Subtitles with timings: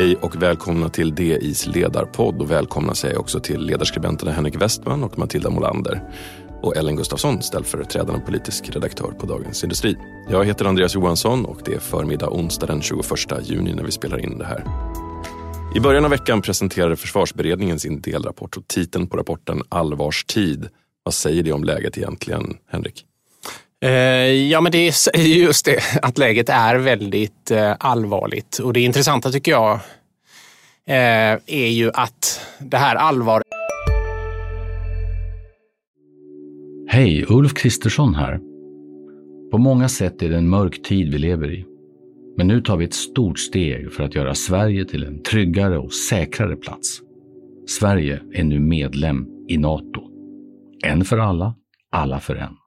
[0.00, 5.04] Hej och välkomna till DIs ledarpodd och välkomna säger jag också till ledarskribenterna Henrik Westman
[5.04, 6.02] och Matilda Molander
[6.62, 9.96] och Ellen Gustafsson, ställföreträdande politisk redaktör på Dagens Industri.
[10.30, 13.04] Jag heter Andreas Johansson och det är förmiddag onsdag den 21
[13.42, 14.64] juni när vi spelar in det här.
[15.76, 20.68] I början av veckan presenterade försvarsberedningen sin delrapport och titeln på rapporten Allvarstid.
[21.02, 23.04] Vad säger det om läget egentligen, Henrik?
[23.82, 23.90] Eh,
[24.50, 28.58] ja, men det är just det, att läget är väldigt eh, allvarligt.
[28.58, 29.72] Och det intressanta tycker jag
[30.86, 33.46] eh, är ju att det här allvaret...
[36.88, 38.40] Hej, Ulf Kristersson här.
[39.50, 41.64] På många sätt är det en mörk tid vi lever i.
[42.36, 45.92] Men nu tar vi ett stort steg för att göra Sverige till en tryggare och
[45.92, 47.00] säkrare plats.
[47.68, 50.02] Sverige är nu medlem i Nato.
[50.84, 51.54] En för alla,
[51.90, 52.59] alla för en.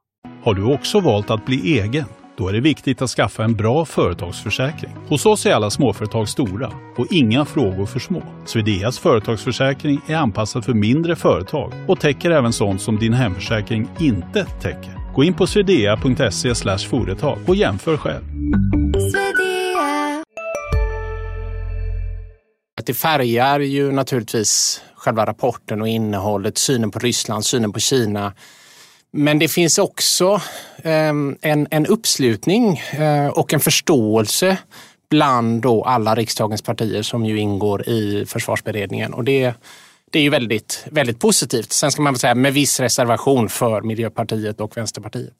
[0.43, 2.05] Har du också valt att bli egen?
[2.37, 4.91] Då är det viktigt att skaffa en bra företagsförsäkring.
[5.07, 8.23] Hos oss är alla småföretag stora och inga frågor för små.
[8.45, 14.45] Swedeas företagsförsäkring är anpassad för mindre företag och täcker även sånt som din hemförsäkring inte
[14.45, 15.13] täcker.
[15.15, 18.23] Gå in på swedea.se företag och jämför själv.
[22.79, 28.33] Att det färgar ju naturligtvis själva rapporten och innehållet, synen på Ryssland, synen på Kina.
[29.13, 30.41] Men det finns också
[30.83, 34.57] ehm, en, en uppslutning eh, och en förståelse
[35.09, 39.13] bland då alla riksdagens partier som ju ingår i försvarsberedningen.
[39.13, 39.53] Och det,
[40.11, 41.71] det är ju väldigt, väldigt positivt.
[41.71, 45.33] Sen ska man väl säga med viss reservation för Miljöpartiet och Vänsterpartiet.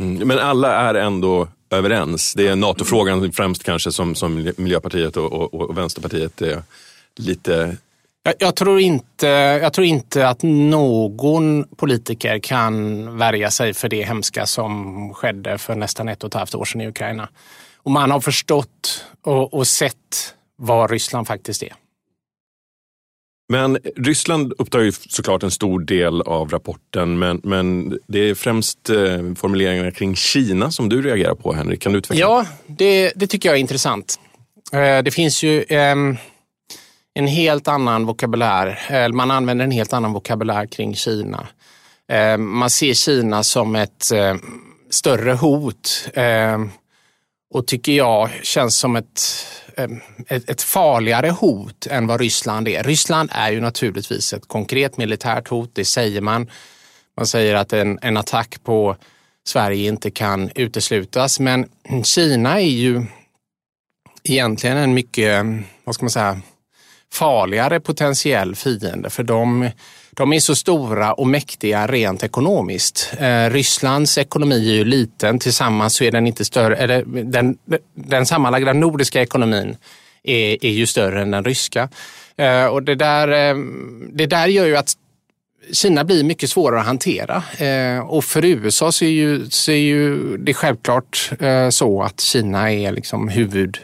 [0.00, 2.34] Mm, men alla är ändå överens.
[2.34, 6.62] Det är NATO-frågan främst kanske som, som Miljöpartiet och, och, och Vänsterpartiet är
[7.16, 7.76] lite
[8.22, 9.26] jag, jag, tror inte,
[9.62, 15.74] jag tror inte att någon politiker kan värja sig för det hemska som skedde för
[15.74, 17.28] nästan ett och ett halvt år sedan i Ukraina.
[17.76, 21.72] Och man har förstått och, och sett vad Ryssland faktiskt är.
[23.48, 28.90] Men Ryssland upptar ju såklart en stor del av rapporten, men, men det är främst
[28.90, 31.82] eh, formuleringarna kring Kina som du reagerar på, Henrik.
[31.82, 32.20] Kan du utveckla?
[32.20, 34.20] Ja, det, det tycker jag är intressant.
[34.72, 35.96] Eh, det finns ju eh,
[37.14, 38.78] en helt annan vokabulär.
[38.90, 41.46] Eh, man använder en helt annan vokabulär kring Kina.
[42.08, 44.36] Eh, man ser Kina som ett eh,
[44.90, 46.08] större hot
[47.54, 49.22] och tycker jag känns som ett,
[50.28, 52.82] ett, ett farligare hot än vad Ryssland är.
[52.82, 56.50] Ryssland är ju naturligtvis ett konkret militärt hot, det säger man.
[57.16, 58.96] Man säger att en, en attack på
[59.44, 61.68] Sverige inte kan uteslutas, men
[62.04, 63.06] Kina är ju
[64.24, 65.46] egentligen en mycket,
[65.84, 66.40] vad ska man säga,
[67.12, 69.70] farligare potentiell fiende för de,
[70.10, 73.12] de är så stora och mäktiga rent ekonomiskt.
[73.18, 77.56] Eh, Rysslands ekonomi är ju liten, tillsammans så är den inte större, eller den,
[77.94, 79.76] den sammanlagda nordiska ekonomin
[80.22, 81.88] är, är ju större än den ryska.
[82.36, 83.56] Eh, och det där, eh,
[84.12, 84.96] det där gör ju att
[85.72, 89.76] Kina blir mycket svårare att hantera eh, och för USA så är ju, så är
[89.76, 93.78] ju det självklart eh, så att Kina är liksom huvud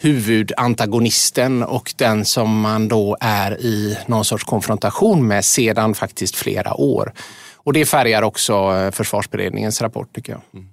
[0.00, 6.74] huvudantagonisten och den som man då är i någon sorts konfrontation med sedan faktiskt flera
[6.74, 7.12] år.
[7.56, 10.42] Och det färgar också eh, försvarsberedningens rapport tycker jag.
[10.54, 10.68] Mm.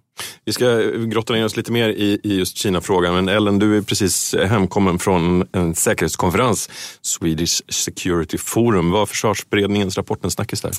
[0.46, 3.14] Vi ska grotta ner oss lite mer i, i just Kina-frågan.
[3.14, 6.70] Men Ellen, du är precis hemkommen från en säkerhetskonferens,
[7.02, 8.92] Swedish Security Forum.
[8.92, 10.72] Vad var försvarsberedningens rapport en snackis där?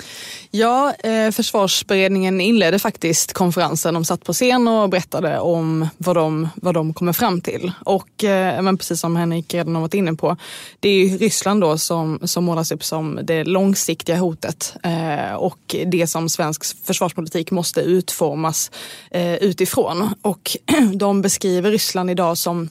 [0.51, 3.95] Ja, eh, försvarsberedningen inledde faktiskt konferensen.
[3.95, 7.73] De satt på scen och berättade om vad de, vad de kommer fram till.
[7.85, 10.37] Och eh, men precis som Henrik redan har varit inne på,
[10.81, 16.07] det är Ryssland då som, som målas upp som det långsiktiga hotet eh, och det
[16.07, 18.71] som svensk försvarspolitik måste utformas
[19.11, 20.15] Eh, Eh, utifrån.
[20.23, 20.57] Och
[20.95, 22.69] de beskriver Ryssland idag som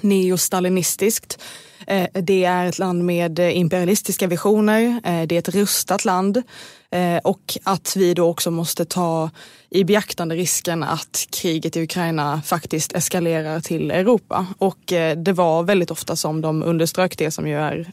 [0.00, 1.38] neostalinistiskt.
[1.86, 6.42] Eh, det är ett land med eh, imperialistiska visioner, eh, det är ett rustat land
[6.90, 9.30] eh, och att vi då också måste ta
[9.70, 14.46] i beaktande risken att kriget i Ukraina faktiskt eskalerar till Europa.
[14.58, 14.78] Och
[15.16, 17.86] det var väldigt ofta som de underströk det som ju är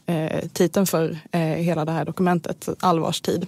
[0.52, 1.18] titeln för
[1.56, 3.46] hela det här dokumentet, allvarstid.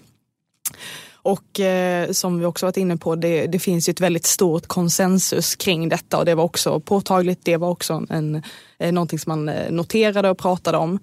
[1.26, 4.67] Och eh, som vi också varit inne på, det, det, finns ju ett väldigt stort
[4.67, 7.40] konsensus kring detta och det var också påtagligt.
[7.43, 8.43] Det var också en,
[8.78, 10.99] eh, någonting som man eh, noterade och pratade om.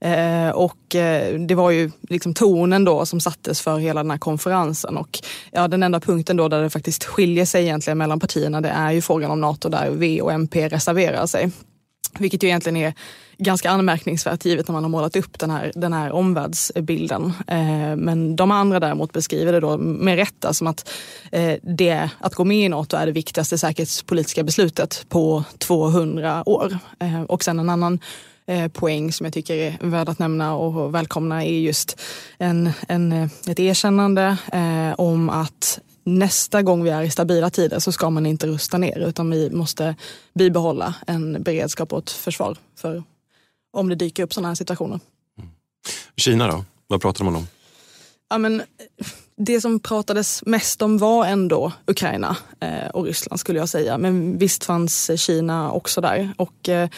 [0.00, 4.18] Eh, och eh, det var ju liksom tonen då som sattes för hela den här
[4.18, 5.18] konferensen och
[5.52, 8.92] ja, den enda punkten då där det faktiskt skiljer sig egentligen mellan partierna det är
[8.92, 11.50] ju frågan om NATO där V och MP reserverar sig.
[12.18, 12.94] Vilket ju egentligen är
[13.38, 17.32] ganska anmärkningsvärt givet när man har målat upp den här, den här omvärldsbilden.
[17.46, 20.90] Eh, men de andra däremot beskriver det då med rätta som att
[21.32, 26.78] eh, det, att gå med i Nato är det viktigaste säkerhetspolitiska beslutet på 200 år.
[26.98, 28.00] Eh, och sen en annan
[28.46, 32.00] eh, poäng som jag tycker är värd att nämna och välkomna är just
[32.38, 37.92] en, en, ett erkännande eh, om att nästa gång vi är i stabila tider så
[37.92, 39.96] ska man inte rusta ner utan vi måste
[40.34, 43.02] bibehålla en beredskap och ett försvar för
[43.72, 45.00] om det dyker upp sådana här situationer.
[45.38, 45.50] Mm.
[46.16, 46.64] Kina då?
[46.86, 47.46] Vad pratar man om?
[48.30, 48.62] Ja, men,
[49.36, 53.98] det som pratades mest om var ändå Ukraina eh, och Ryssland skulle jag säga.
[53.98, 56.32] Men visst fanns Kina också där.
[56.36, 56.88] Och, eh,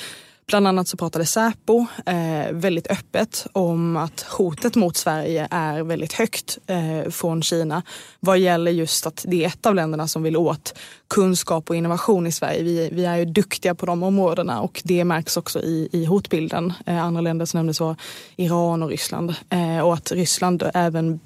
[0.51, 6.13] Bland annat så pratade Säpo eh, väldigt öppet om att hotet mot Sverige är väldigt
[6.13, 7.83] högt eh, från Kina
[8.21, 12.27] vad gäller just att det är ett av länderna som vill åt kunskap och innovation
[12.27, 12.63] i Sverige.
[12.63, 16.73] Vi, vi är ju duktiga på de områdena och det märks också i, i hotbilden.
[16.87, 17.97] Eh, andra länder som nämndes var
[18.37, 21.21] Iran och Ryssland eh, och att Ryssland även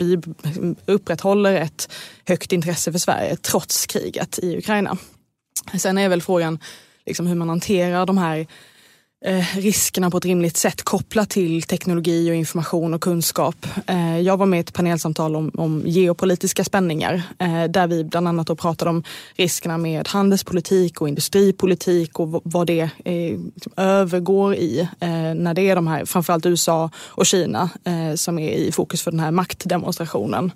[0.87, 1.93] upprätthåller ett
[2.27, 4.97] högt intresse för Sverige trots kriget i Ukraina.
[5.79, 6.59] Sen är väl frågan
[7.07, 8.47] liksom hur man hanterar de här
[9.27, 13.67] Eh, riskerna på ett rimligt sätt kopplat till teknologi och information och kunskap.
[13.87, 18.29] Eh, jag var med i ett panelsamtal om, om geopolitiska spänningar eh, där vi bland
[18.29, 19.03] annat då pratade om
[19.37, 25.71] riskerna med handelspolitik och industripolitik och vad det eh, liksom övergår i eh, när det
[25.71, 29.31] är de här, framförallt USA och Kina eh, som är i fokus för den här
[29.31, 30.53] maktdemonstrationen.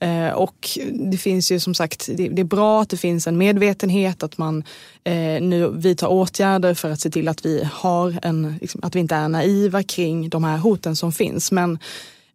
[0.00, 3.38] Eh, och det finns ju som sagt, det, det, är bra att det finns en
[3.38, 4.64] medvetenhet, att man
[5.04, 9.00] eh, nu vidtar åtgärder för att se till att vi har en, liksom, att vi
[9.00, 11.52] inte är naiva kring de här hoten som finns.
[11.52, 11.78] Men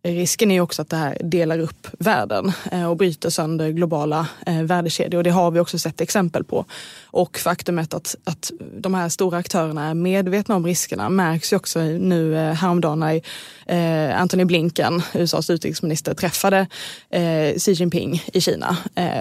[0.05, 4.61] Risken är också att det här delar upp världen eh, och bryter sönder globala eh,
[4.61, 6.65] värdekedjor och det har vi också sett exempel på.
[7.05, 11.79] Och faktumet att, att de här stora aktörerna är medvetna om riskerna märks ju också
[11.79, 13.21] nu eh, häromdagen när
[14.13, 16.67] Antony Blinken, USAs utrikesminister, träffade
[17.57, 18.77] Xi Jinping i Kina.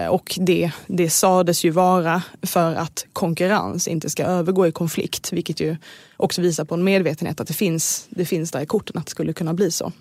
[0.09, 5.59] Och det, det sades ju vara för att konkurrens inte ska övergå i konflikt, vilket
[5.59, 5.77] ju
[6.17, 9.11] också visar på en medvetenhet att det finns, det finns där i korten att det
[9.11, 9.91] skulle kunna bli så.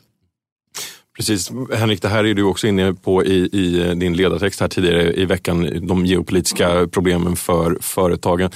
[1.17, 4.69] Precis, Henrik, det här är du också inne på i, i eh, din ledartext här
[4.69, 8.51] tidigare i veckan, de geopolitiska problemen för företagen.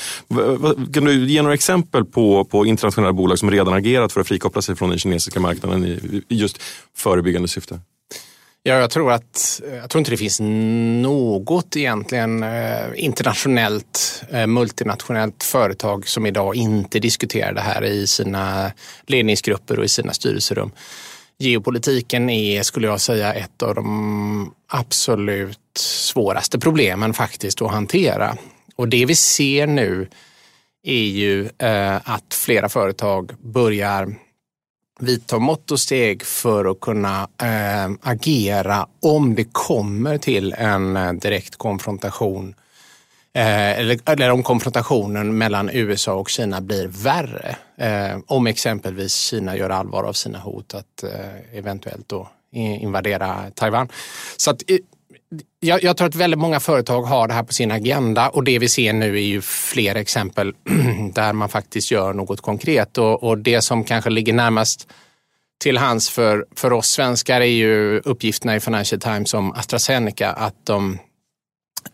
[0.95, 4.63] Kan du ge några exempel på, på internationella bolag som redan agerat för att frikoppla
[4.63, 6.63] sig från den kinesiska marknaden i, just
[6.97, 7.81] förebyggande syfte?
[8.63, 10.41] Ja, jag tror att jag tror inte det finns
[11.03, 18.73] något egentligen eh, internationellt eh, multinationellt företag som idag inte diskuterar det här i sina
[19.07, 20.71] ledningsgrupper och i sina styrelserum
[21.39, 28.37] geopolitiken är, skulle jag säga, ett av de absolut svåraste problemen faktiskt att hantera.
[28.77, 30.09] Och det vi ser nu
[30.83, 34.15] är ju eh, att flera företag börjar
[35.01, 41.57] vidta mått och steg för att kunna eh, agera om det kommer till en direkt
[41.57, 42.55] konfrontation
[43.33, 47.57] eh, eller, eller om konfrontationen mellan USA och Kina blir värre.
[47.79, 53.89] Eh, om exempelvis Kina gör allvar av sina hot att eh, eventuellt då invadera Taiwan.
[54.37, 54.77] Så att, eh,
[55.61, 58.59] jag, jag, tror att väldigt många företag har det här på sin agenda och det
[58.59, 60.55] vi ser nu är ju fler exempel
[61.13, 64.89] där man faktiskt gör något konkret och, och det som kanske ligger närmast
[65.59, 70.67] till hands för, för oss svenskar är ju uppgifterna i Financial Times om AstraZeneca, att
[70.67, 70.99] de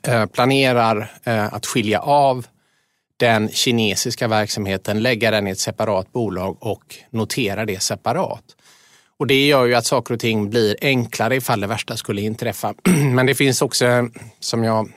[0.07, 2.47] Eh, planerar eh, att skilja av
[3.23, 8.45] den kinesiska verksamheten, lägga den i ett separat bolag och notera det separat.
[9.19, 12.75] Och det gör ju att saker och ting blir enklare ifall det värsta skulle inträffa.
[13.15, 14.09] Men det finns också,
[14.41, 14.93] som jag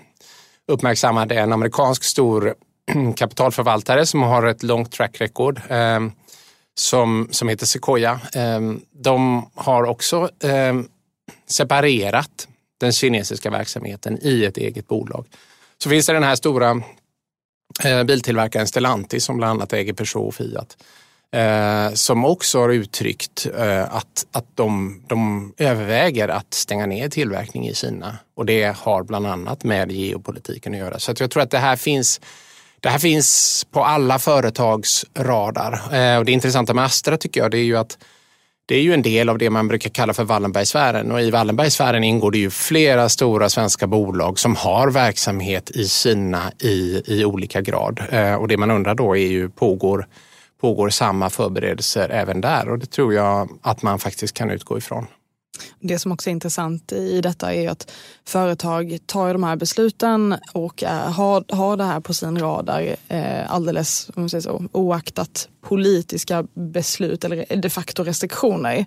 [0.68, 2.56] uppmärksammade, en amerikansk stor
[3.16, 6.00] kapitalförvaltare som har ett långt track record eh,
[6.78, 8.20] som, som heter Sequoia.
[8.34, 10.74] Eh, de har också eh,
[11.48, 12.48] separerat
[12.80, 15.26] den kinesiska verksamheten i ett eget bolag.
[15.78, 16.82] Så finns det den här stora
[17.84, 20.78] Eh, biltillverkaren Stellantis som bland annat äger Peugeot och Fiat.
[21.32, 27.68] Eh, som också har uttryckt eh, att, att de, de överväger att stänga ner tillverkning
[27.68, 28.18] i Kina.
[28.36, 31.00] Och det har bland annat med geopolitiken att göra.
[31.00, 32.22] Så att jag tror att det här finns
[32.80, 35.96] det här finns på alla företags radar.
[35.96, 37.98] Eh, och det intressanta med Astra tycker jag det är ju att
[38.68, 42.04] det är ju en del av det man brukar kalla för Wallenbergsfären och i Wallenbergsfären
[42.04, 47.62] ingår det ju flera stora svenska bolag som har verksamhet i Kina i, i olika
[47.62, 48.02] grad.
[48.10, 50.08] Eh, och det man undrar då är ju pågår,
[50.62, 55.08] pågår samma förberedelser även där och det tror jag att man faktiskt kan utgå ifrån.
[55.80, 57.92] Det som också är intressant i detta är att
[58.26, 63.54] företag tar de här besluten och eh, har, har det här på sin radar eh,
[63.54, 68.86] alldeles om man säger så, oaktat politiska beslut eller de facto restriktioner.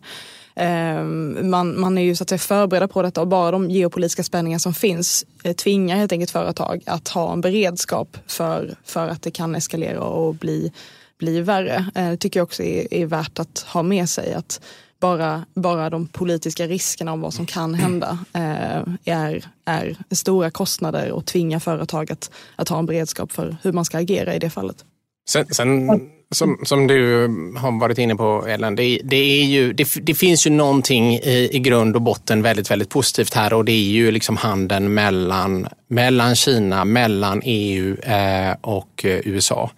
[0.55, 1.03] Eh,
[1.43, 4.59] man, man är ju så att säga förberedda på detta och bara de geopolitiska spänningar
[4.59, 9.31] som finns eh, tvingar helt enkelt företag att ha en beredskap för, för att det
[9.31, 10.73] kan eskalera och bli
[11.19, 11.87] bli värre.
[11.95, 14.35] Eh, det tycker jag också är, är värt att ha med sig.
[14.35, 14.61] att
[15.01, 21.13] bara, bara de politiska riskerna om vad som kan hända eh, är, är stora kostnader
[21.13, 24.51] och tvingar företag att, att ha en beredskap för hur man ska agera i det
[24.51, 24.85] fallet.
[25.29, 25.89] Sen, sen
[26.31, 27.23] som, som du
[27.57, 31.49] har varit inne på Ellen, det, det, är ju, det, det, finns ju någonting i,
[31.53, 35.69] i grund och botten väldigt, väldigt positivt här och det är ju liksom handeln mellan,
[35.89, 39.71] mellan Kina, mellan EU eh, och eh, USA.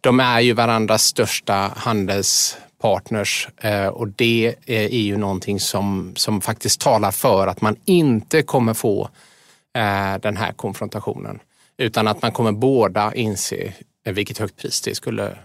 [0.00, 2.56] De är ju varandras största handels
[3.60, 8.74] eh, och det är ju någonting som, som faktiskt talar för att man inte kommer
[8.74, 9.08] få
[9.74, 11.40] eh, den här konfrontationen
[11.76, 15.36] utan att man kommer båda inse vilket högt pris det skulle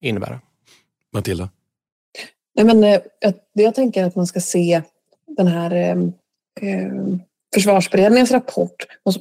[0.00, 0.40] innebära.
[1.12, 1.48] Matilda?
[2.54, 4.82] Nej, men, eh, jag, jag tänker att man ska se
[5.36, 5.96] den här eh,
[6.70, 6.92] eh,
[7.54, 9.14] försvarsberedningens rapport och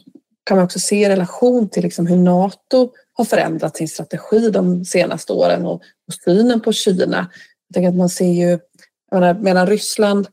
[0.43, 4.85] kan man också se i relation till liksom hur Nato har förändrat sin strategi de
[4.85, 5.73] senaste åren och,
[6.07, 7.31] och synen på Kina.
[7.67, 8.59] Jag tänker att man ser ju,
[9.11, 10.27] menar, medan Ryssland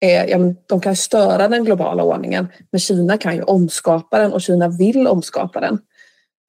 [0.00, 4.42] är, ja, de kan störa den globala ordningen men Kina kan ju omskapa den och
[4.42, 5.78] Kina vill omskapa den.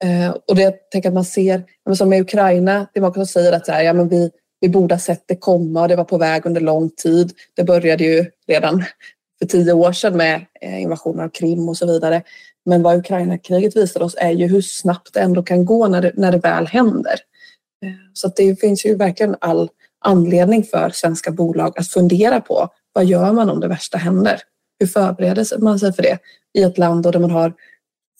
[0.04, 1.64] Eh, och det jag tänker att man ser,
[1.94, 4.68] som med Ukraina, det är många som säger att så här, ja, men vi, vi
[4.68, 7.32] borde ha sett det komma och det var på väg under lång tid.
[7.56, 8.84] Det började ju redan
[9.38, 12.22] för tio år sedan med eh, invasionen av Krim och så vidare.
[12.64, 16.12] Men vad Ukraina-kriget visar oss är ju hur snabbt det ändå kan gå när det,
[16.14, 17.14] när det väl händer.
[17.84, 19.68] Eh, så att det finns ju verkligen all
[20.04, 24.40] anledning för svenska bolag att fundera på vad gör man om det värsta händer?
[24.78, 26.18] Hur förbereder man sig för det
[26.58, 27.54] i ett land där man har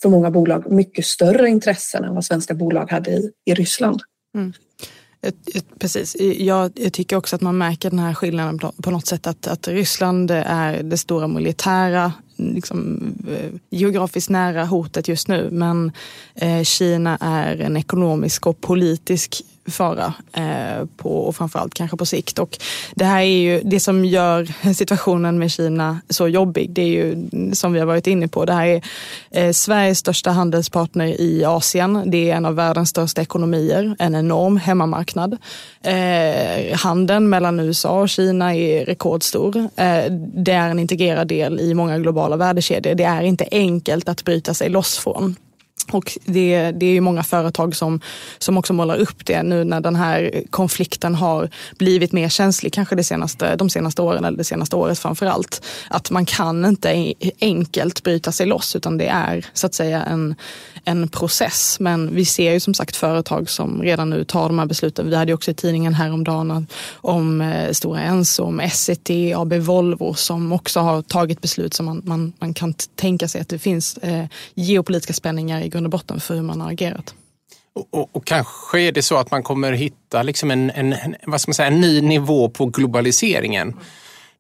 [0.03, 4.01] för många bolag mycket större intressen än vad svenska bolag hade i, i Ryssland.
[4.35, 4.53] Mm.
[5.79, 6.17] Precis.
[6.21, 9.69] Jag, jag, tycker också att man märker den här skillnaden på något sätt att, att
[9.69, 15.49] Ryssland är det stora militära, liksom, eh, geografiskt nära hotet just nu.
[15.51, 15.93] Men
[16.35, 22.39] eh, Kina är en ekonomisk och politisk fara eh, på, och framförallt kanske på sikt.
[22.39, 22.59] Och
[22.95, 26.71] det här är ju det som gör situationen med Kina så jobbig.
[26.71, 28.45] Det är ju som vi har varit inne på.
[28.45, 28.83] Det här är
[29.31, 32.03] eh, Sveriges största handelspartner i Asien.
[32.07, 35.39] Det är en av världens största ekonomier, en enorm hemmamarknad.
[35.83, 39.57] Eh, handeln mellan USA och Kina är rekordstor.
[39.57, 40.05] Eh,
[40.35, 42.95] det är en integrerad del i många globala värdekedjor.
[42.95, 45.37] Det är inte enkelt att bryta sig loss från.
[45.93, 48.01] Och det, det är ju många företag som,
[48.39, 52.97] som också målar upp det nu när den här konflikten har blivit mer känslig, kanske
[52.97, 55.67] det senaste, de senaste åren eller det senaste året framför allt.
[55.91, 60.35] Att man kan inte enkelt bryta sig loss utan det är så att säga en,
[60.85, 61.77] en process.
[61.81, 65.11] Men vi ser ju som sagt företag som redan nu tar de här besluten.
[65.11, 70.15] Vi hade ju också i tidningen häromdagen om eh, Stora Enso, om Essity, AB Volvo
[70.15, 73.97] som också har tagit beslut som man, man, man kan tänka sig att det finns
[73.97, 74.25] eh,
[74.55, 77.15] geopolitiska spänningar i grund och botten för hur man har agerat.
[77.75, 80.95] Och, och, och, kanske är det så att man kommer hitta liksom en, en,
[81.27, 83.75] vad ska man säga, en ny nivå på globaliseringen.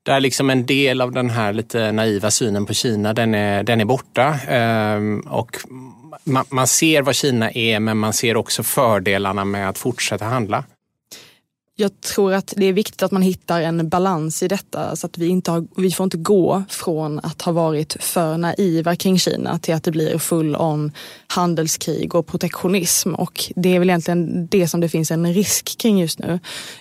[0.02, 3.80] Där liksom en del av den här lite naiva synen på Kina, den är, den
[3.80, 4.38] är borta.
[4.48, 5.56] Ehm, och
[6.24, 10.64] man, man ser vad Kina är, men man ser också fördelarna med att fortsätta handla
[11.76, 15.18] jag tror att det är viktigt att man hittar en balans i detta så att
[15.18, 19.58] vi inte har, vi får inte gå från att ha varit för naiva kring Kina
[19.58, 20.92] till att det blir full on
[21.26, 25.98] handelskrig och protektionism och det är väl egentligen det som det finns en risk kring
[25.98, 26.38] just nu.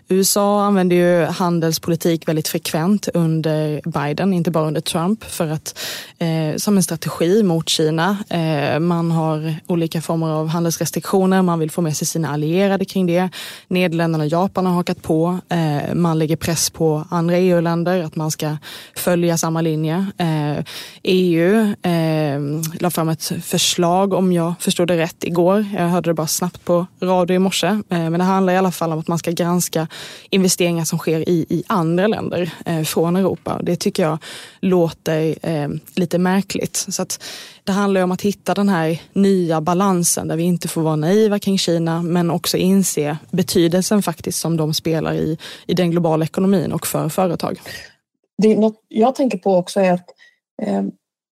[0.07, 5.79] USA använder ju handelspolitik väldigt frekvent under Biden, inte bara under Trump, för att
[6.17, 8.17] eh, som en strategi mot Kina.
[8.29, 13.05] Eh, man har olika former av handelsrestriktioner, man vill få med sig sina allierade kring
[13.05, 13.29] det.
[13.67, 15.39] Nederländerna och Japan har hakat på.
[15.49, 18.57] Eh, man lägger press på andra EU-länder att man ska
[18.95, 20.05] följa samma linje.
[21.03, 22.39] EU eh, eh,
[22.79, 25.65] la fram ett förslag, om jag förstod det rätt, igår.
[25.73, 27.67] Jag hörde det bara snabbt på radio i morse.
[27.67, 29.87] Eh, men det handlar i alla fall om att man ska granska
[30.29, 33.59] investeringar som sker i, i andra länder eh, från Europa.
[33.63, 34.17] Det tycker jag
[34.61, 36.85] låter eh, lite märkligt.
[36.89, 37.23] Så att
[37.63, 41.39] det handlar om att hitta den här nya balansen där vi inte får vara naiva
[41.39, 46.71] kring Kina men också inse betydelsen faktiskt som de spelar i, i den globala ekonomin
[46.71, 47.59] och för företag.
[48.37, 50.09] Det något jag tänker på också är att
[50.61, 50.83] eh,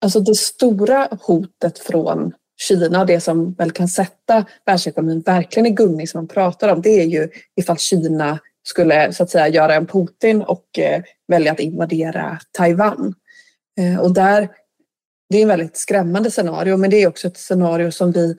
[0.04, 2.32] alltså det stora hotet från
[2.68, 7.00] Kina, det som väl kan sätta världsekonomin verkligen i gungning som man pratar om, det
[7.00, 11.60] är ju ifall Kina skulle så att säga göra en Putin och eh, välja att
[11.60, 13.14] invadera Taiwan.
[13.78, 14.48] Eh, och där
[15.32, 18.36] det är ett väldigt skrämmande scenario men det är också ett scenario som vi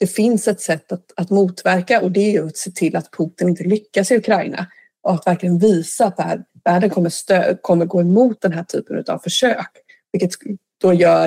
[0.00, 3.10] det finns ett sätt att, att motverka och det är ju att se till att
[3.16, 4.66] Putin inte lyckas i Ukraina
[5.02, 9.18] och att verkligen visa att världen kommer, stö, kommer gå emot den här typen av
[9.18, 9.70] försök.
[10.12, 10.30] Vilket
[10.80, 11.24] då gör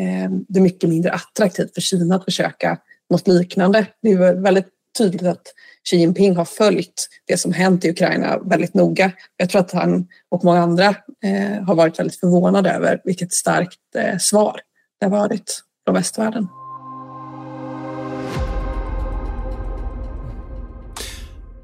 [0.00, 2.78] eh, det mycket mindre attraktivt för Kina att försöka
[3.10, 3.86] något liknande.
[4.02, 4.68] Det är väldigt
[4.98, 5.52] tydligt att
[5.84, 9.12] Xi Jinping har följt det som hänt i Ukraina väldigt noga.
[9.36, 10.88] Jag tror att han och många andra
[11.24, 14.60] eh, har varit väldigt förvånade över vilket starkt eh, svar
[15.00, 16.48] det har varit från västvärlden.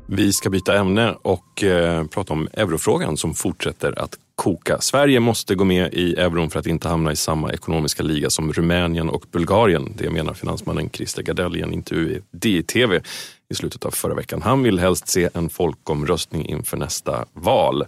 [0.08, 4.80] Vi ska byta ämne och eh, prata om eurofrågan som fortsätter att koka.
[4.80, 8.52] Sverige måste gå med i euron för att inte hamna i samma ekonomiska liga som
[8.52, 9.92] Rumänien och Bulgarien.
[9.96, 13.00] Det menar finansmannen Christer Gardell i en intervju i DTV
[13.48, 14.42] i slutet av förra veckan.
[14.42, 17.84] Han vill helst se en folkomröstning inför nästa val.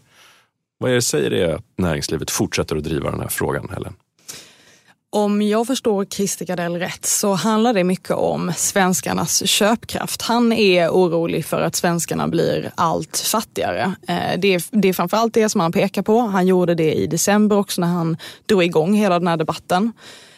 [0.79, 3.95] Vad är det säger det att näringslivet fortsätter att driva den här frågan, Helen?
[5.15, 10.23] Om jag förstår Christer Gardell rätt så handlar det mycket om svenskarnas köpkraft.
[10.23, 13.95] Han är orolig för att svenskarna blir allt fattigare.
[14.09, 16.21] Eh, det är, det är framförallt det som han pekar på.
[16.21, 18.17] Han gjorde det i december också när han
[18.47, 19.93] drog igång hela den här debatten.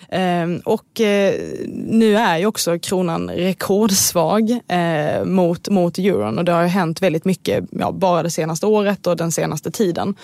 [0.09, 1.35] Ehm, och eh,
[1.69, 7.03] nu är ju också kronan rekordsvag eh, mot, mot euron och det har ju hänt
[7.03, 10.15] väldigt mycket ja, bara det senaste året och den senaste tiden.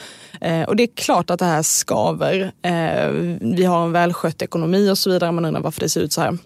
[0.40, 2.52] Eh, och det är klart att det här skaver.
[3.54, 6.20] Vi har en välskött ekonomi och så vidare, man undrar varför det ser ut så
[6.20, 6.38] här.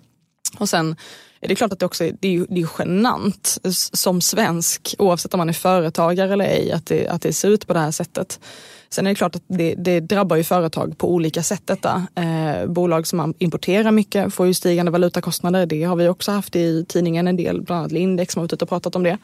[0.58, 0.96] Och sen
[1.40, 3.58] är det klart att det också är, det är, det är genant
[3.92, 7.66] som svensk, oavsett om man är företagare eller ej, att det, att det ser ut
[7.66, 8.40] på det här sättet.
[8.88, 12.06] Sen är det klart att det, det drabbar ju företag på olika sätt detta.
[12.14, 15.66] Eh, bolag som importerar mycket får ju stigande valutakostnader.
[15.66, 18.52] Det har vi också haft i tidningen en del, bland annat Lindex som har varit
[18.52, 19.18] ute och pratat om det.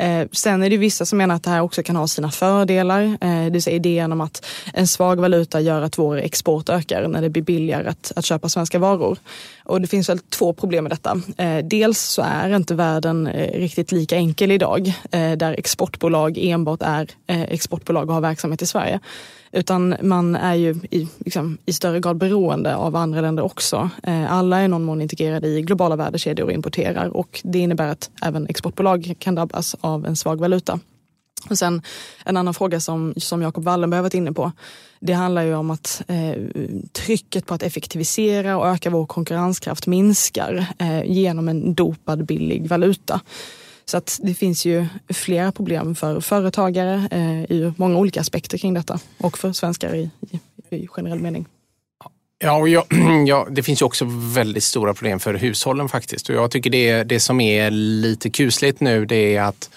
[0.00, 3.02] Eh, sen är det vissa som menar att det här också kan ha sina fördelar.
[3.02, 7.08] Eh, det vill säga idén om att en svag valuta gör att vår export ökar
[7.08, 9.18] när det blir billigare att, att köpa svenska varor.
[9.64, 11.20] Och det finns väl två problem med detta.
[11.36, 16.82] Eh, dels så är inte världen eh, riktigt lika enkel idag eh, där exportbolag enbart
[16.82, 19.00] är eh, exportbolag och har verksamhet i Sverige.
[19.52, 23.90] Utan man är ju i, liksom, i större grad beroende av andra länder också.
[24.02, 28.10] Eh, alla är någon mån integrerade i globala värdekedjor och importerar och det innebär att
[28.22, 30.80] även exportbolag kan drabbas av en svag valuta.
[31.50, 31.82] Och sen
[32.24, 34.52] en annan fråga som, som Jakob Wallenberg varit inne på.
[35.00, 36.34] Det handlar ju om att eh,
[36.92, 43.20] trycket på att effektivisera och öka vår konkurrenskraft minskar eh, genom en dopad billig valuta.
[43.90, 48.74] Så att det finns ju flera problem för företagare eh, i många olika aspekter kring
[48.74, 51.46] detta och för svenskar i, i, i generell mening.
[52.38, 52.84] Ja, och jag,
[53.26, 56.28] ja, det finns ju också väldigt stora problem för hushållen faktiskt.
[56.28, 59.70] Och jag tycker det, det som är lite kusligt nu det är att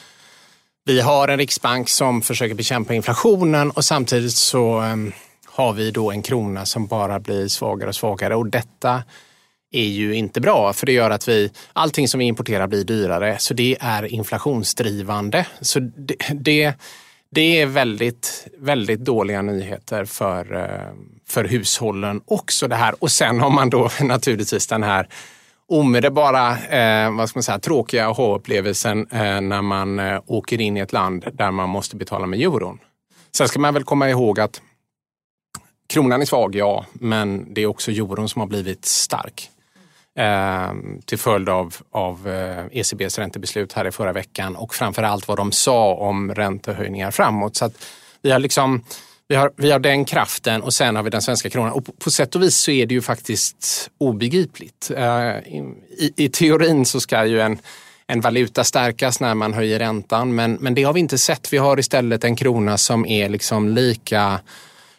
[0.86, 5.12] vi har en riksbank som försöker bekämpa inflationen och samtidigt så um,
[5.45, 9.04] har vi då en krona som bara blir svagare och svagare och detta
[9.73, 13.36] är ju inte bra för det gör att vi, allting som vi importerar blir dyrare
[13.39, 15.47] så det är inflationsdrivande.
[15.62, 16.73] Så det, det,
[17.29, 20.93] det är väldigt, väldigt dåliga nyheter för, eh,
[21.27, 22.95] för hushållen också det här.
[22.99, 25.07] Och sen har man då naturligtvis den här
[25.67, 30.79] omedelbara, eh, vad ska man säga, tråkiga aha-upplevelsen eh, när man eh, åker in i
[30.79, 32.79] ett land där man måste betala med euron.
[33.36, 34.62] Sen ska man väl komma ihåg att
[35.88, 39.49] kronan är svag, ja, men det är också euron som har blivit stark.
[40.15, 45.38] Ehm, till följd av, av eh, ECBs räntebeslut här i förra veckan och framförallt vad
[45.38, 47.56] de sa om räntehöjningar framåt.
[47.56, 47.86] Så att
[48.21, 48.84] vi har liksom
[49.28, 51.71] vi har, vi har den kraften och sen har vi den svenska kronan.
[51.71, 54.91] Och på, på sätt och vis så är det ju faktiskt obegripligt.
[54.97, 57.58] Ehm, I, I teorin så ska ju en,
[58.08, 61.54] en valuta stärkas när man höjer räntan men, men det har vi inte sett.
[61.54, 64.39] Vi har istället en krona som är liksom lika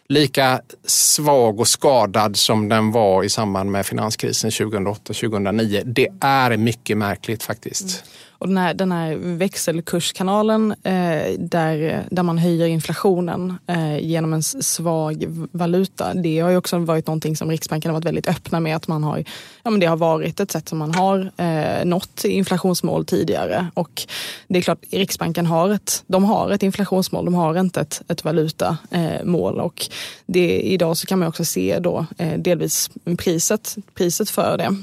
[0.09, 5.83] lika svag och skadad som den var i samband med finanskrisen 2008-2009.
[5.85, 7.83] Det är mycket märkligt faktiskt.
[7.83, 8.34] Mm.
[8.37, 14.43] Och den här, den här växelkurskanalen eh, där, där man höjer inflationen eh, genom en
[14.43, 16.13] svag valuta.
[16.13, 18.75] Det har ju också varit någonting som Riksbanken har varit väldigt öppna med.
[18.75, 19.23] att man har,
[19.63, 23.67] ja, men Det har varit ett sätt som man har eh, nått inflationsmål tidigare.
[23.73, 24.07] Och
[24.47, 28.23] det är klart, Riksbanken har ett, de har ett inflationsmål, de har inte ett, ett
[28.23, 29.57] valutamål.
[29.57, 29.85] Eh, och
[30.25, 34.75] det, idag så kan man också se då, eh, delvis priset, priset för det.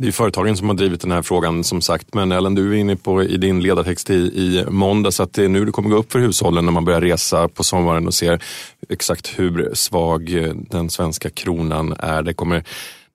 [0.00, 2.14] Det är företagen som har drivit den här frågan som sagt.
[2.14, 5.48] Men Ellen, du är inne på i din ledartext i, i måndags att det är
[5.48, 8.42] nu det kommer gå upp för hushållen när man börjar resa på sommaren och ser
[8.88, 12.22] exakt hur svag eh, den svenska kronan är.
[12.22, 12.64] Det, kommer,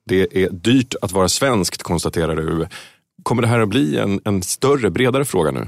[0.05, 2.67] det är dyrt att vara svenskt konstaterar du.
[3.23, 5.67] Kommer det här att bli en, en större, bredare fråga nu?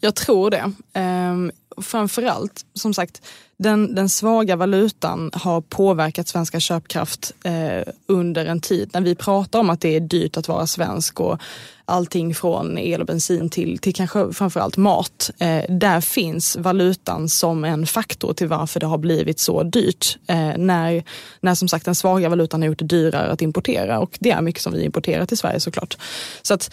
[0.00, 0.72] Jag tror det.
[0.94, 1.50] Ehm,
[1.82, 3.22] Framförallt, som sagt,
[3.58, 8.90] den, den svaga valutan har påverkat svenska köpkraft eh, under en tid.
[8.92, 11.40] När vi pratar om att det är dyrt att vara svensk och
[11.84, 15.30] allting från el och bensin till, till kanske framförallt mat.
[15.38, 20.18] Eh, där finns valutan som en faktor till varför det har blivit så dyrt.
[20.26, 21.04] Eh, när,
[21.40, 24.42] när som sagt den svaga valutan har gjort det dyrare att importera och det är
[24.42, 25.96] mycket som vi importerar till Sverige såklart.
[26.42, 26.70] Så att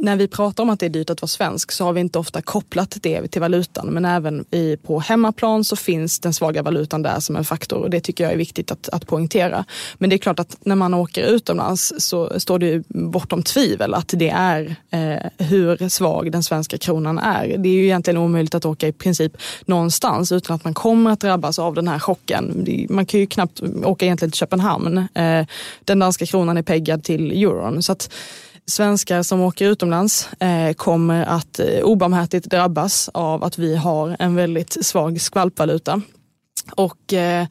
[0.00, 2.18] när vi pratar om att det är dyrt att vara svensk så har vi inte
[2.18, 3.86] ofta kopplat det till valutan.
[3.86, 7.90] Men även i, på hemmaplan så finns den svaga valutan där som en faktor och
[7.90, 9.64] det tycker jag är viktigt att, att poängtera.
[9.98, 13.94] Men det är klart att när man åker utomlands så står det ju bortom tvivel
[13.94, 17.58] att det är eh, hur svag den svenska kronan är.
[17.58, 19.32] Det är ju egentligen omöjligt att åka i princip
[19.64, 22.66] någonstans utan att man kommer att drabbas av den här chocken.
[22.90, 24.98] Man kan ju knappt åka egentligen till Köpenhamn.
[24.98, 25.46] Eh,
[25.84, 27.82] den danska kronan är peggad till euron.
[27.82, 28.10] Så att,
[28.70, 34.34] svenskar som åker utomlands eh, kommer att eh, obarmhärtigt drabbas av att vi har en
[34.34, 36.02] väldigt svag skvalpvaluta.
[36.74, 37.46] Och eh,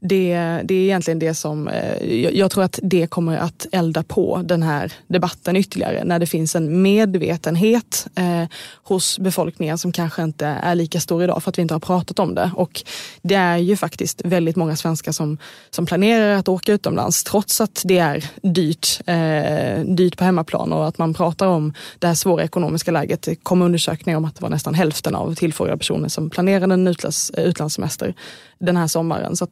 [0.00, 4.02] det, det är egentligen det som, eh, jag, jag tror att det kommer att elda
[4.02, 8.44] på den här debatten ytterligare när det finns en medvetenhet eh,
[8.82, 12.18] hos befolkningen som kanske inte är lika stor idag för att vi inte har pratat
[12.18, 12.50] om det.
[12.54, 12.82] Och
[13.22, 15.38] det är ju faktiskt väldigt många svenskar som,
[15.70, 20.88] som planerar att åka utomlands trots att det är dyrt, eh, dyrt på hemmaplan och
[20.88, 23.22] att man pratar om det här svåra ekonomiska läget.
[23.22, 26.86] Det kom undersökningar om att det var nästan hälften av tillfrågade personer som planerade en
[26.86, 28.14] utlands, eh, utlandssemester
[28.60, 29.36] den här sommaren.
[29.36, 29.46] Så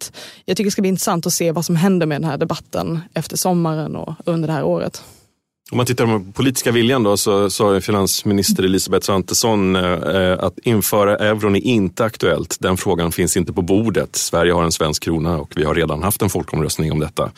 [0.44, 3.00] jag tycker det ska bli intressant att se vad som händer med den här debatten
[3.14, 5.02] efter sommaren och under det här året.
[5.70, 10.58] Om man tittar på den politiska viljan då så sa finansminister Elisabeth Svantesson eh, att
[10.58, 12.56] införa euron är inte aktuellt.
[12.60, 14.16] Den frågan finns inte på bordet.
[14.16, 17.30] Sverige har en svensk krona och vi har redan haft en folkomröstning om detta.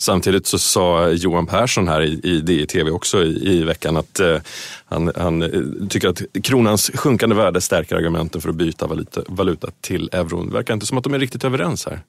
[0.00, 4.36] Samtidigt så sa Johan Persson här i, i DI-TV också i, i veckan att eh,
[4.84, 9.68] han, han, eh, tycker att kronans sjunkande värde stärker argumenten för att byta valuta, valuta
[9.80, 10.46] till euron.
[10.46, 12.00] Det verkar inte som att de är riktigt överens här.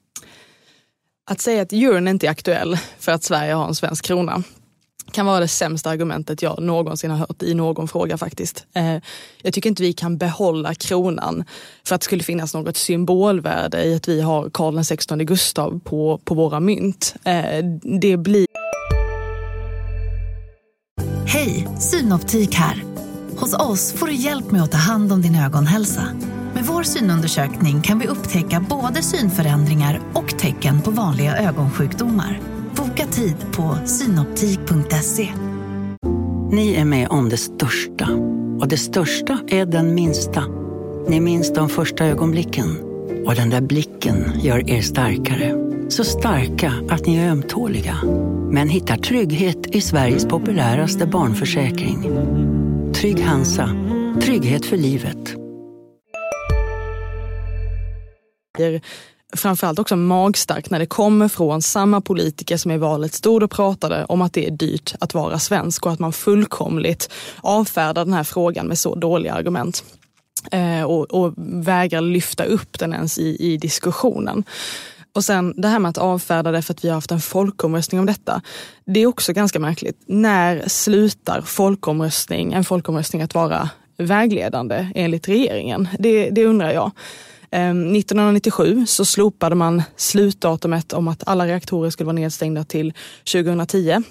[1.30, 4.42] Att säga att euron inte är aktuell för att Sverige har en svensk krona
[5.12, 8.66] kan vara det sämsta argumentet jag någonsin har hört i någon fråga faktiskt.
[8.74, 8.96] Eh,
[9.42, 11.44] jag tycker inte vi kan behålla kronan
[11.84, 16.20] för att det skulle finnas något symbolvärde i att vi har Karl XVI Gustav på,
[16.24, 17.14] på våra mynt.
[17.24, 17.64] Eh,
[18.00, 18.46] det blir...
[21.26, 22.84] Hej, Synoptik här.
[23.36, 26.08] Hos oss får du hjälp med att ta hand om din ögonhälsa.
[26.54, 32.40] Med vår synundersökning kan vi upptäcka både synförändringar och tecken på vanliga ögonsjukdomar.
[32.76, 35.28] Boka tid på synoptik.se.
[36.52, 38.08] Ni är med om det största.
[38.60, 40.44] Och det största är den minsta.
[41.08, 42.78] Ni minns de första ögonblicken.
[43.26, 45.54] Och den där blicken gör er starkare.
[45.88, 47.96] Så starka att ni är ömtåliga.
[48.50, 52.10] Men hittar trygghet i Sveriges populäraste barnförsäkring.
[52.94, 53.68] Trygg Hansa.
[54.20, 55.41] Trygghet för livet
[59.36, 64.04] framförallt också magstarkt när det kommer från samma politiker som i valet stod och pratade
[64.04, 68.24] om att det är dyrt att vara svensk och att man fullkomligt avfärdar den här
[68.24, 69.84] frågan med så dåliga argument.
[70.50, 74.44] Eh, och, och vägrar lyfta upp den ens i, i diskussionen.
[75.14, 78.00] Och sen det här med att avfärda det för att vi har haft en folkomröstning
[78.00, 78.42] om detta.
[78.84, 80.02] Det är också ganska märkligt.
[80.06, 85.88] När slutar folkomröstning, en folkomröstning att vara vägledande enligt regeringen?
[85.98, 86.90] Det, det undrar jag.
[87.52, 92.92] Ehm, 1997 så slopade man slutdatumet om att alla reaktorer skulle vara nedstängda till
[93.32, 94.02] 2010.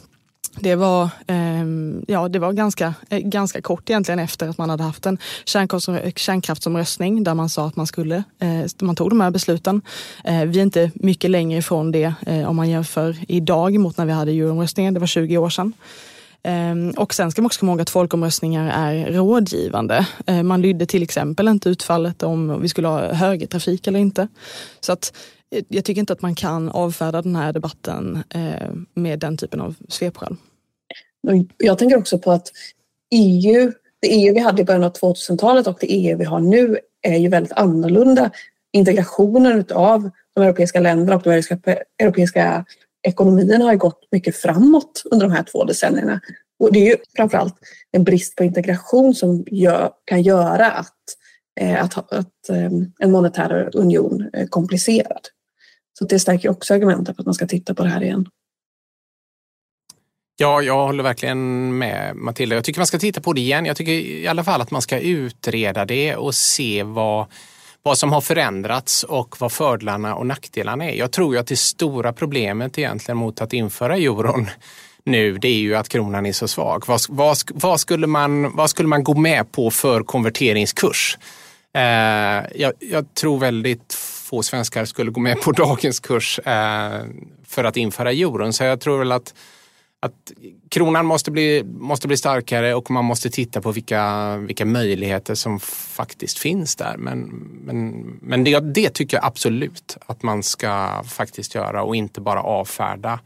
[0.60, 4.84] Det var, ehm, ja, det var ganska, eh, ganska kort egentligen efter att man hade
[4.84, 9.82] haft en kärnkraftsomröstning där man sa att man skulle, eh, man tog de här besluten.
[10.24, 12.14] Eh, vi är inte mycket längre ifrån det
[12.48, 15.74] om man jämför idag mot när vi hade euroomröstningen, det var 20 år sedan.
[16.44, 20.08] Ehm, och sen ska man också komma ihåg att folkomröstningar är rådgivande.
[20.26, 24.28] Ehm, man lydde till exempel inte utfallet om vi skulle ha högertrafik eller inte.
[24.80, 25.14] Så att
[25.56, 29.62] eh, jag tycker inte att man kan avfärda den här debatten ehm, med den typen
[29.62, 30.36] av svepskäl.
[31.58, 32.52] Jag tänker också på att
[33.12, 36.78] EU, det EU vi hade i början av 2000-talet och det EU vi har nu
[37.02, 38.32] är ju väldigt annorlunda.
[38.74, 41.44] Integrationen av de europeiska länderna och de
[42.00, 42.66] europeiska
[43.04, 46.22] ekonomin har gått mycket framåt under de här två decennierna.
[46.60, 47.56] Och det är ju framförallt
[47.92, 50.98] en brist på integration som gör, kan göra att,
[51.60, 55.28] eh, att, att eh, en monetär union är komplicerad.
[56.00, 58.28] Så det stärker också argumentet för att man ska titta på det här igen.
[60.38, 62.56] Ja, jag håller verkligen med Matilda.
[62.56, 63.66] Jag tycker man ska titta på det igen.
[63.66, 67.26] Jag tycker i alla fall att man ska utreda det och se vad
[67.84, 70.96] vad som har förändrats och vad fördelarna och nackdelarna är.
[70.96, 74.50] Jag tror ju att det stora problemet egentligen mot att införa euron
[75.04, 76.84] nu, det är ju att kronan är så svag.
[76.88, 81.18] Vad, vad, vad, skulle, man, vad skulle man gå med på för konverteringskurs?
[81.74, 81.82] Eh,
[82.56, 83.94] jag, jag, tror väldigt
[84.30, 87.02] få svenskar skulle gå med på dagens kurs eh,
[87.48, 88.54] för att införa euron.
[88.54, 89.34] Så jag tror väl att
[90.04, 90.32] att
[90.70, 95.60] kronan måste bli, måste bli starkare och man måste titta på vilka, vilka möjligheter som
[95.60, 96.98] faktiskt finns där.
[96.98, 97.20] Men,
[97.66, 97.90] men,
[98.22, 103.20] men det, det tycker jag absolut att man ska faktiskt göra och inte bara avfärda,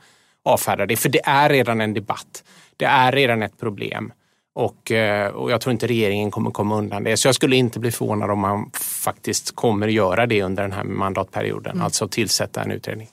[0.43, 0.95] avfärda det.
[0.95, 2.43] För det är redan en debatt.
[2.77, 4.13] Det är redan ett problem.
[4.55, 7.17] Och, eh, och jag tror inte regeringen kommer komma undan det.
[7.17, 8.71] Så jag skulle inte bli förvånad om man
[9.03, 11.71] faktiskt kommer göra det under den här mandatperioden.
[11.71, 11.85] Mm.
[11.85, 13.07] Alltså tillsätta en utredning.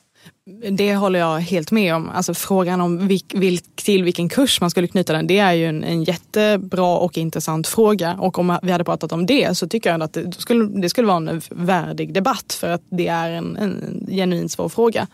[0.70, 2.10] Det håller jag helt med om.
[2.10, 5.66] Alltså frågan om vilk, vilk, till vilken kurs man skulle knyta den, det är ju
[5.66, 8.14] en, en, jättebra och intressant fråga.
[8.14, 11.06] Och om vi hade pratat om det så tycker jag att det skulle, det skulle
[11.06, 15.06] vara en värdig debatt för att det är en, en genuint svår fråga.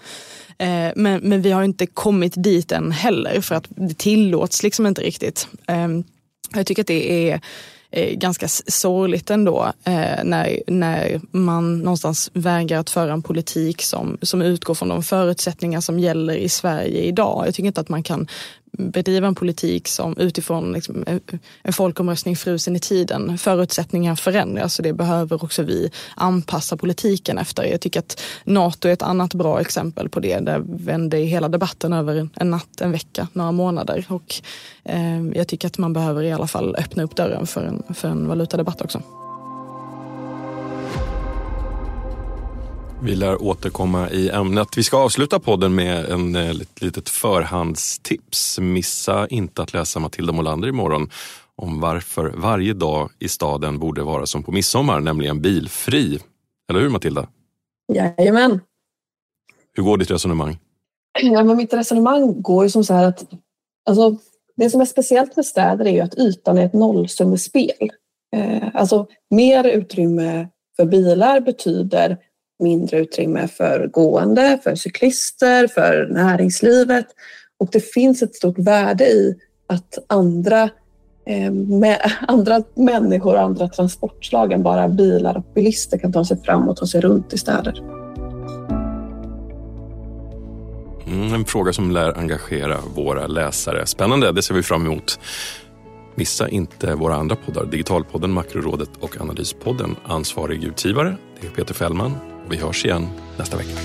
[0.58, 4.86] Eh, men, men vi har inte kommit dit än heller för att det tillåts liksom
[4.86, 5.48] inte riktigt.
[5.66, 5.88] Eh,
[6.54, 7.40] jag tycker att det är
[7.90, 14.18] eh, ganska sorgligt ändå eh, när, när man någonstans vägrar att föra en politik som,
[14.22, 17.46] som utgår från de förutsättningar som gäller i Sverige idag.
[17.46, 18.28] Jag tycker inte att man kan
[18.72, 21.04] bedriva en politik som utifrån liksom,
[21.62, 23.38] en folkomröstning frusen i tiden.
[23.38, 27.64] Förutsättningar förändras och det behöver också vi anpassa politiken efter.
[27.64, 30.38] Jag tycker att NATO är ett annat bra exempel på det.
[30.38, 34.04] Där vände hela debatten över en natt, en vecka, några månader.
[34.08, 34.34] Och,
[34.84, 38.08] eh, jag tycker att man behöver i alla fall öppna upp dörren för en, för
[38.08, 39.02] en valutadebatt också.
[43.02, 44.68] Vi lär återkomma i ämnet.
[44.76, 48.58] Vi ska avsluta podden med en eh, litet förhandstips.
[48.58, 51.10] Missa inte att läsa Matilda Molander imorgon
[51.56, 56.20] om varför varje dag i staden borde vara som på midsommar, nämligen bilfri.
[56.70, 57.28] Eller hur Matilda?
[57.92, 58.60] Jajamän.
[59.74, 60.58] Hur går ditt resonemang?
[61.22, 63.24] Ja, men mitt resonemang går ju som så här att
[63.88, 64.16] alltså,
[64.56, 67.90] det som är speciellt med städer är ju att ytan är ett nollsummespel.
[68.36, 72.18] Eh, alltså mer utrymme för bilar betyder
[72.58, 77.06] mindre utrymme för gående, för cyklister, för näringslivet.
[77.58, 79.34] Och det finns ett stort värde i
[79.66, 80.62] att andra,
[81.26, 86.42] eh, med, andra människor och andra transportslag än bara bilar och bilister kan ta sig
[86.42, 87.82] fram och ta sig runt i städer.
[91.06, 93.86] Mm, en fråga som lär engagera våra läsare.
[93.86, 95.20] Spännande, det ser vi fram emot.
[96.14, 99.96] Missa inte våra andra poddar, Digitalpodden, Makrorådet och Analyspodden.
[100.04, 102.37] Ansvarig utgivare, det är Peter Fällman.
[102.50, 103.80] Vi hörs igen nästa vecka.